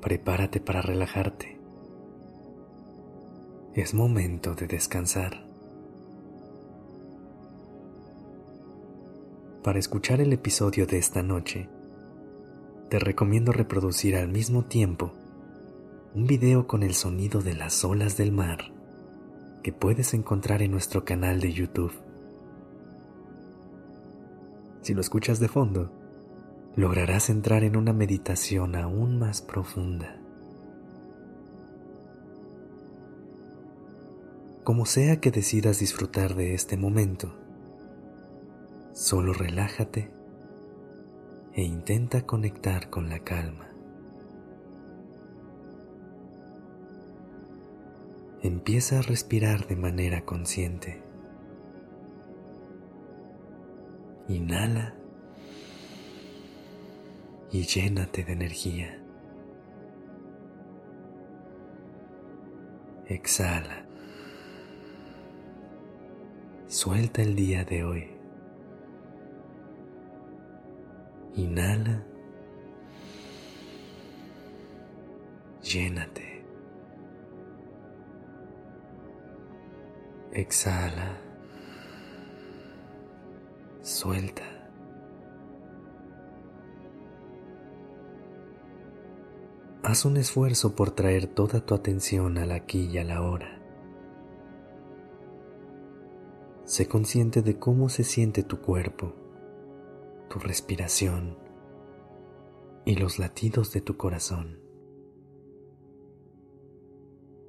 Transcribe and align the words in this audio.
Prepárate 0.00 0.60
para 0.60 0.80
relajarte. 0.80 1.58
Es 3.74 3.94
momento 3.94 4.54
de 4.54 4.68
descansar. 4.68 5.44
Para 9.64 9.80
escuchar 9.80 10.20
el 10.20 10.32
episodio 10.32 10.86
de 10.86 10.98
esta 10.98 11.22
noche, 11.24 11.68
te 12.88 13.00
recomiendo 13.00 13.50
reproducir 13.50 14.14
al 14.16 14.28
mismo 14.28 14.64
tiempo 14.64 15.12
un 16.14 16.28
video 16.28 16.68
con 16.68 16.84
el 16.84 16.94
sonido 16.94 17.42
de 17.42 17.54
las 17.54 17.84
olas 17.84 18.16
del 18.16 18.30
mar 18.30 18.72
que 19.64 19.72
puedes 19.72 20.14
encontrar 20.14 20.62
en 20.62 20.70
nuestro 20.70 21.04
canal 21.04 21.40
de 21.40 21.52
YouTube. 21.52 21.92
Si 24.82 24.94
lo 24.94 25.00
escuchas 25.00 25.40
de 25.40 25.48
fondo, 25.48 25.90
lograrás 26.78 27.28
entrar 27.28 27.64
en 27.64 27.76
una 27.76 27.92
meditación 27.92 28.76
aún 28.76 29.18
más 29.18 29.42
profunda. 29.42 30.16
Como 34.62 34.86
sea 34.86 35.18
que 35.18 35.32
decidas 35.32 35.80
disfrutar 35.80 36.36
de 36.36 36.54
este 36.54 36.76
momento, 36.76 37.34
solo 38.92 39.32
relájate 39.32 40.12
e 41.52 41.62
intenta 41.64 42.24
conectar 42.26 42.90
con 42.90 43.08
la 43.08 43.18
calma. 43.24 43.72
Empieza 48.40 49.00
a 49.00 49.02
respirar 49.02 49.66
de 49.66 49.74
manera 49.74 50.24
consciente. 50.24 51.02
Inhala 54.28 54.97
y 57.50 57.62
llénate 57.62 58.24
de 58.24 58.32
energía. 58.32 58.98
Exhala. 63.06 63.86
Suelta 66.66 67.22
el 67.22 67.34
día 67.34 67.64
de 67.64 67.84
hoy. 67.84 68.10
Inhala. 71.34 72.04
Llénate. 75.62 76.44
Exhala. 80.32 81.18
Suelta. 83.82 84.57
Haz 89.88 90.04
un 90.04 90.18
esfuerzo 90.18 90.76
por 90.76 90.90
traer 90.90 91.28
toda 91.28 91.64
tu 91.64 91.74
atención 91.74 92.36
al 92.36 92.52
aquí 92.52 92.90
y 92.92 92.98
a 92.98 93.04
la 93.04 93.22
hora. 93.22 93.58
Sé 96.66 96.86
consciente 96.86 97.40
de 97.40 97.58
cómo 97.58 97.88
se 97.88 98.04
siente 98.04 98.42
tu 98.42 98.60
cuerpo 98.60 99.14
tu 100.28 100.40
respiración 100.40 101.38
y 102.84 102.96
los 102.96 103.18
latidos 103.18 103.72
de 103.72 103.80
tu 103.80 103.96
corazón. 103.96 104.60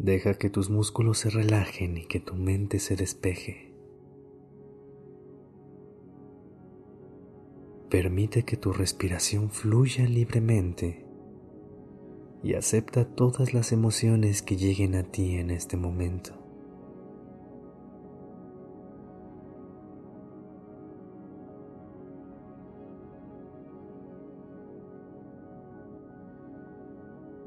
Deja 0.00 0.34
que 0.34 0.50
tus 0.50 0.70
músculos 0.70 1.18
se 1.18 1.30
relajen 1.30 1.98
y 1.98 2.06
que 2.06 2.18
tu 2.18 2.34
mente 2.34 2.80
se 2.80 2.96
despeje. 2.96 3.72
Permite 7.90 8.44
que 8.44 8.56
tu 8.56 8.72
respiración 8.72 9.50
fluya 9.50 10.04
libremente 10.08 11.03
y 12.44 12.54
acepta 12.56 13.06
todas 13.06 13.54
las 13.54 13.72
emociones 13.72 14.42
que 14.42 14.56
lleguen 14.58 14.94
a 14.96 15.02
ti 15.02 15.36
en 15.36 15.50
este 15.50 15.78
momento. 15.78 16.34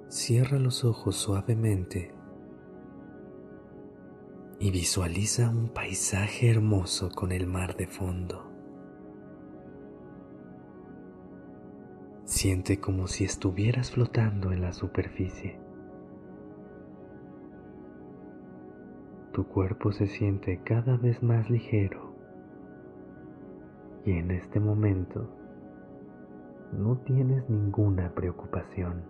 Cierra 0.09 0.57
los 0.57 0.83
ojos 0.83 1.15
suavemente 1.15 2.11
y 4.59 4.71
visualiza 4.71 5.51
un 5.51 5.69
paisaje 5.69 6.49
hermoso 6.49 7.11
con 7.11 7.31
el 7.31 7.45
mar 7.45 7.77
de 7.77 7.85
fondo. 7.85 8.56
Siente 12.37 12.79
como 12.79 13.07
si 13.07 13.23
estuvieras 13.23 13.89
flotando 13.89 14.51
en 14.51 14.61
la 14.61 14.71
superficie. 14.71 15.57
Tu 19.33 19.43
cuerpo 19.47 19.91
se 19.91 20.05
siente 20.05 20.61
cada 20.63 20.97
vez 20.97 21.23
más 21.23 21.49
ligero 21.49 22.13
y 24.05 24.11
en 24.11 24.29
este 24.29 24.59
momento 24.59 25.27
no 26.73 26.97
tienes 26.97 27.49
ninguna 27.49 28.13
preocupación. 28.13 29.01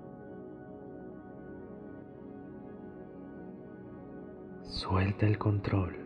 Suelta 4.61 5.27
el 5.27 5.38
control 5.38 5.97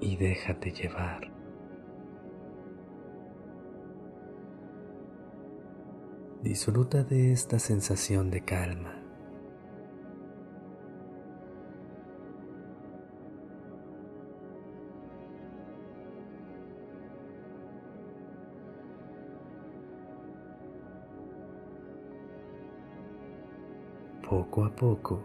y 0.00 0.16
déjate 0.16 0.72
llevar. 0.72 1.43
Disfruta 6.44 7.02
de 7.02 7.32
esta 7.32 7.58
sensación 7.58 8.30
de 8.30 8.42
calma. 8.42 9.02
Poco 24.28 24.66
a 24.66 24.76
poco, 24.76 25.22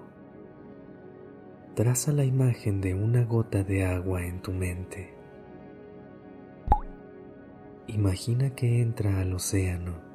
traza 1.76 2.14
la 2.14 2.24
imagen 2.24 2.80
de 2.80 2.96
una 2.96 3.26
gota 3.26 3.66
de 3.66 3.84
agua 3.84 4.26
en 4.26 4.42
tu 4.42 4.54
mente. 4.54 5.14
Imagina 7.88 8.52
que 8.52 8.82
entra 8.82 9.20
al 9.20 9.34
océano 9.34 10.09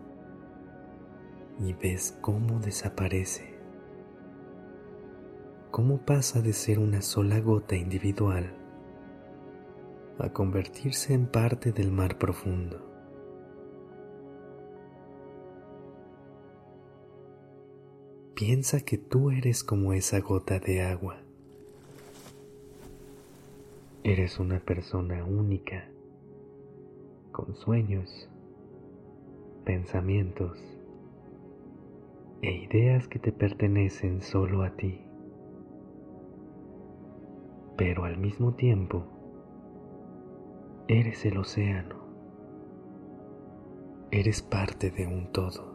y 1.61 1.73
ves 1.73 2.17
cómo 2.21 2.59
desaparece, 2.61 3.55
cómo 5.71 5.99
pasa 5.99 6.41
de 6.41 6.53
ser 6.53 6.79
una 6.79 7.03
sola 7.03 7.41
gota 7.41 7.77
individual 7.77 8.55
a 10.19 10.33
convertirse 10.33 11.13
en 11.15 11.27
parte 11.27 11.73
del 11.73 11.91
mar 11.91 12.19
profundo. 12.19 12.91
Piensa 18.35 18.81
que 18.81 18.99
tú 18.99 19.31
eres 19.31 19.63
como 19.63 19.93
esa 19.93 20.21
gota 20.21 20.59
de 20.59 20.83
agua 20.83 21.25
Eres 24.07 24.39
una 24.39 24.61
persona 24.61 25.25
única, 25.25 25.89
con 27.33 27.57
sueños, 27.57 28.29
pensamientos 29.65 30.59
e 32.47 32.53
ideas 32.53 33.09
que 33.09 33.19
te 33.19 33.33
pertenecen 33.33 34.21
solo 34.21 34.65
a 34.65 34.77
ti. 34.77 35.01
Pero 37.79 38.05
al 38.05 38.19
mismo 38.19 38.55
tiempo, 38.55 39.07
eres 40.87 41.25
el 41.25 41.39
océano. 41.39 42.05
Eres 44.11 44.43
parte 44.43 44.91
de 44.91 45.07
un 45.07 45.33
todo. 45.33 45.73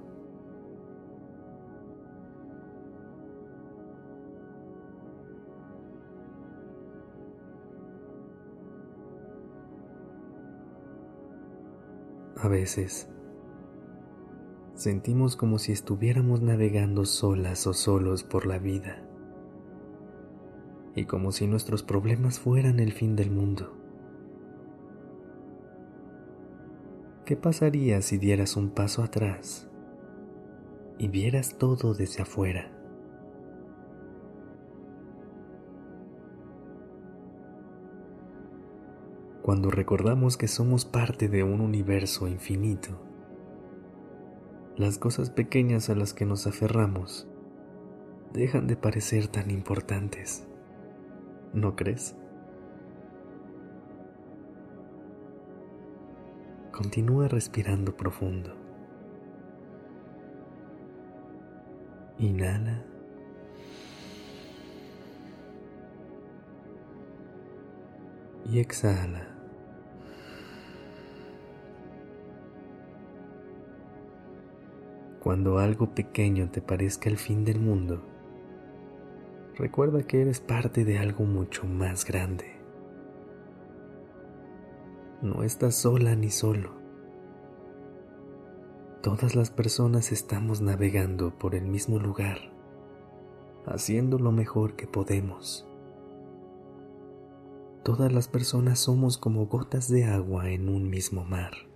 A 12.37 12.47
veces 12.47 13.11
sentimos 14.79 15.35
como 15.35 15.59
si 15.59 15.73
estuviéramos 15.73 16.41
navegando 16.41 17.03
solas 17.03 17.67
o 17.67 17.73
solos 17.73 18.23
por 18.23 18.45
la 18.45 18.59
vida 18.59 19.03
y 20.95 21.03
como 21.03 21.33
si 21.33 21.47
nuestros 21.47 21.83
problemas 21.83 22.39
fueran 22.39 22.79
el 22.79 22.93
fin 22.93 23.17
del 23.17 23.29
mundo. 23.29 23.75
¿Qué 27.25 27.35
pasaría 27.35 28.01
si 28.01 28.17
dieras 28.17 28.55
un 28.55 28.69
paso 28.69 29.03
atrás 29.03 29.69
y 30.97 31.09
vieras 31.09 31.57
todo 31.57 31.93
desde 31.93 32.21
afuera? 32.21 32.71
Cuando 39.41 39.71
recordamos 39.71 40.37
que 40.37 40.47
somos 40.47 40.85
parte 40.85 41.27
de 41.27 41.43
un 41.43 41.59
universo 41.59 42.29
infinito, 42.29 43.08
las 44.79 44.97
cosas 44.97 45.29
pequeñas 45.29 45.89
a 45.89 45.95
las 45.95 46.13
que 46.13 46.25
nos 46.25 46.47
aferramos 46.47 47.27
dejan 48.31 48.65
de 48.65 48.77
parecer 48.77 49.27
tan 49.27 49.51
importantes. 49.51 50.47
¿No 51.53 51.75
crees? 51.75 52.15
Continúa 56.71 57.27
respirando 57.27 57.97
profundo. 57.97 58.55
Inhala. 62.17 62.85
Y 68.45 68.59
exhala. 68.59 69.38
Cuando 75.21 75.59
algo 75.59 75.93
pequeño 75.93 76.49
te 76.49 76.61
parezca 76.61 77.09
el 77.09 77.17
fin 77.17 77.43
del 77.43 77.59
mundo, 77.59 78.01
recuerda 79.57 80.03
que 80.03 80.21
eres 80.21 80.39
parte 80.39 80.85
de 80.85 80.97
algo 80.97 81.25
mucho 81.25 81.65
más 81.65 82.05
grande. 82.05 82.45
No 85.21 85.43
estás 85.43 85.75
sola 85.75 86.15
ni 86.15 86.29
solo. 86.29 86.71
Todas 89.03 89.35
las 89.35 89.51
personas 89.51 90.13
estamos 90.13 90.61
navegando 90.61 91.37
por 91.37 91.53
el 91.53 91.65
mismo 91.65 91.99
lugar, 91.99 92.37
haciendo 93.65 94.19
lo 94.19 94.31
mejor 94.31 94.77
que 94.77 94.87
podemos. 94.87 95.67
Todas 97.83 98.13
las 98.13 98.29
personas 98.29 98.79
somos 98.79 99.17
como 99.17 99.47
gotas 99.47 99.89
de 99.89 100.05
agua 100.05 100.49
en 100.49 100.69
un 100.69 100.89
mismo 100.89 101.25
mar. 101.25 101.68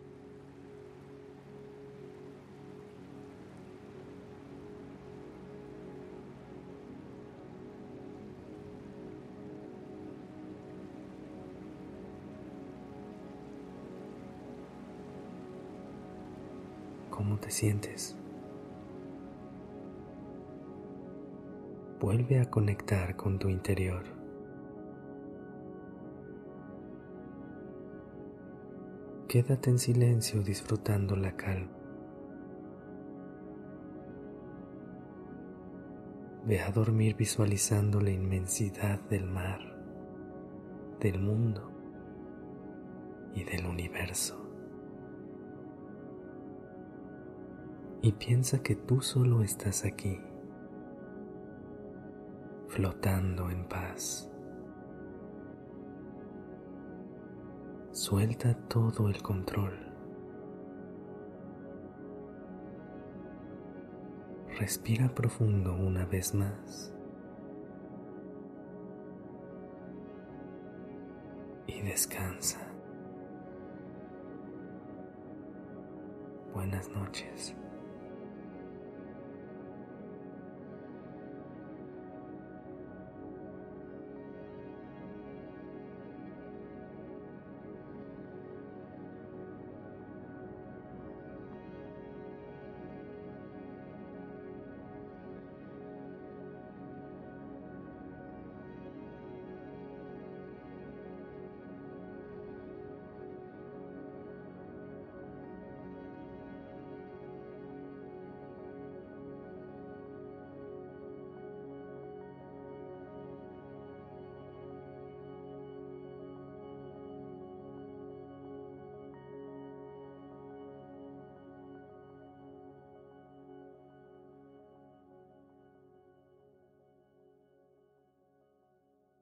Cómo 17.24 17.38
te 17.38 17.52
sientes. 17.52 18.18
Vuelve 22.02 22.42
a 22.42 22.50
conectar 22.50 23.16
con 23.16 23.40
tu 23.40 23.48
interior. 23.48 24.04
Quédate 29.30 29.70
en 29.70 29.80
silencio 29.80 30.44
disfrutando 30.44 31.16
la 31.16 31.34
calma. 31.38 31.72
Ve 36.46 36.60
a 36.60 36.72
dormir 36.72 37.16
visualizando 37.16 38.02
la 38.02 38.12
inmensidad 38.12 39.00
del 39.00 39.24
mar, 39.24 39.62
del 41.00 41.22
mundo 41.22 41.72
y 43.34 43.46
del 43.46 43.66
universo. 43.66 44.43
Y 48.04 48.12
piensa 48.12 48.62
que 48.62 48.76
tú 48.76 49.00
solo 49.00 49.44
estás 49.44 49.86
aquí, 49.86 50.20
flotando 52.68 53.50
en 53.50 53.66
paz. 53.66 54.30
Suelta 57.92 58.56
todo 58.68 59.08
el 59.08 59.22
control. 59.24 59.80
Respira 64.60 65.08
profundo 65.08 65.74
una 65.74 66.06
vez 66.06 66.36
más. 66.36 66.94
Y 71.68 71.82
descansa. 71.84 72.60
Buenas 76.54 76.90
noches. 76.90 77.56